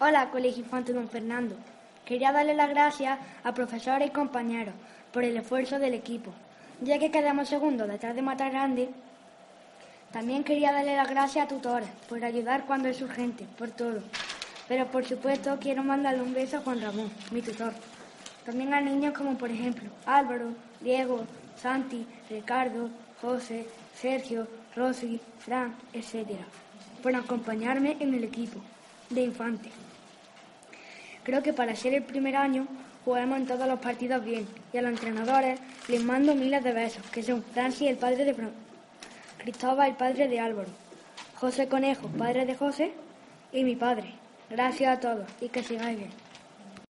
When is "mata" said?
8.22-8.48